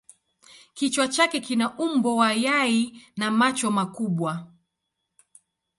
Kichwa 0.73 1.07
chake 1.07 1.39
kina 1.39 1.77
umbo 1.77 2.15
wa 2.15 2.33
yai 2.33 3.03
na 3.17 3.31
macho 3.31 3.71
makubwa. 3.71 4.47